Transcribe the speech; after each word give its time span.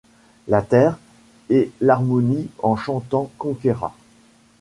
la 0.47 0.63
terre! 0.63 0.97
et 1.51 1.71
l’harmonie 1.79 2.49
en 2.63 2.75
chantant 2.75 3.29
conquerra 3.37 3.93